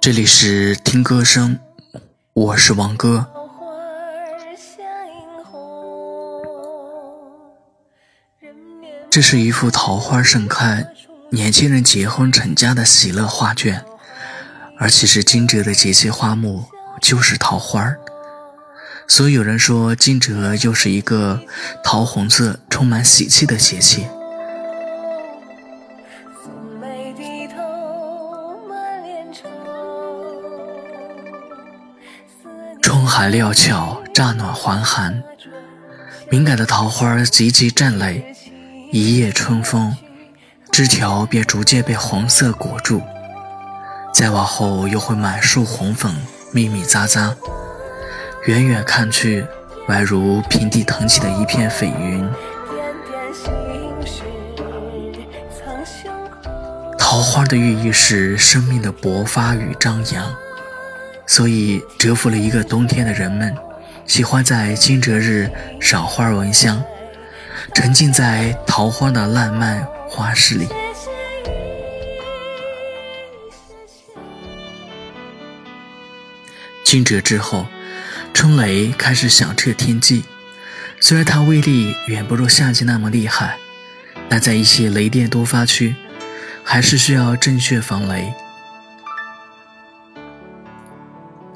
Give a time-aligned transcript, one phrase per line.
[0.00, 1.58] 这里是听歌声，
[2.34, 3.26] 我是王哥。
[9.10, 10.86] 这是一幅桃花盛开、
[11.30, 13.84] 年轻人结婚成家的喜乐画卷，
[14.78, 16.64] 而其实惊蛰的节气花木
[17.02, 17.92] 就是桃花
[19.08, 21.40] 所以有人说惊蛰又是一个
[21.82, 24.06] 桃红色、充满喜气的节气。
[26.80, 27.56] 没低头，
[28.68, 29.48] 满脸愁
[32.82, 35.22] 春海料峭，乍暖还寒，
[36.30, 38.34] 敏感的桃花急急绽蕾，
[38.90, 39.96] 一夜春风，
[40.70, 43.00] 枝条便逐渐被红色裹住，
[44.12, 46.14] 再往后又会满树红粉，
[46.52, 47.34] 密密匝匝。
[48.46, 49.44] 远远看去，
[49.88, 52.28] 宛如平地腾起的一片绯云。
[57.16, 60.36] 桃花的寓意是生命的勃发与张扬，
[61.26, 63.56] 所以蛰伏了一个冬天的人们，
[64.06, 66.84] 喜欢在惊蛰日赏花闻香，
[67.74, 70.68] 沉浸在桃花的烂漫花事里。
[76.84, 77.64] 惊蛰之后。
[78.34, 80.24] 春雷开始响彻天际，
[81.00, 83.56] 虽然它威力远不如夏季那么厉害，
[84.28, 85.96] 但在一些雷电多发区，
[86.68, 88.34] 还是需要正确防雷。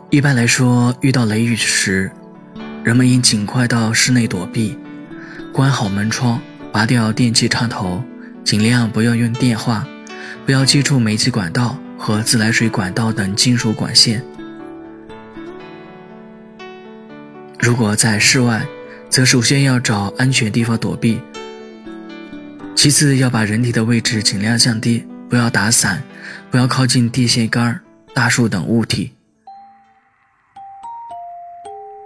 [0.08, 2.12] 一般来说，遇到雷雨时，
[2.84, 4.78] 人们应尽快到室内躲避，
[5.52, 8.04] 关好门窗，拔掉电器插头，
[8.44, 9.84] 尽量不要用电话，
[10.46, 14.24] 不要接触煤气管道和自来水管道等金属管线。
[17.58, 18.64] 如果在室外，
[19.08, 21.20] 则首先要找安全地方躲避，
[22.82, 26.02] 其次要把人体的位置尽量降低，不要打伞，
[26.50, 27.78] 不要靠近电线杆、
[28.14, 29.12] 大树等物体。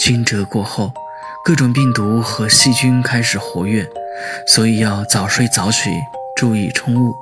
[0.01, 0.93] 惊蛰过后，
[1.45, 3.89] 各种病毒和细菌开始活跃，
[4.49, 5.91] 所以要早睡早起，
[6.37, 7.15] 注意冲雾，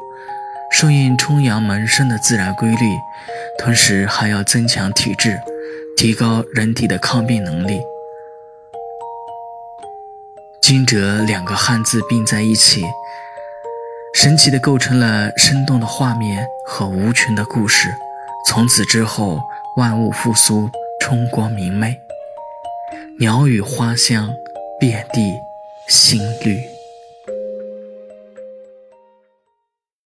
[0.70, 2.76] 顺应冲阳门生的自然规律，
[3.58, 5.38] 同时还要增强体质，
[5.94, 7.82] 提高人体的抗病能力。
[10.62, 12.82] 惊蛰两个汉字并在一起，
[14.14, 17.88] 神奇的构成了生动的画面和无穷的故事。
[18.46, 19.40] 从此之后，
[19.76, 21.98] 万物复苏，春光明媚，
[23.18, 24.34] 鸟语花香，
[24.78, 25.42] 遍地
[25.88, 26.71] 新绿。